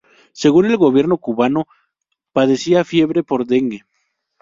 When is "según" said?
0.33-0.65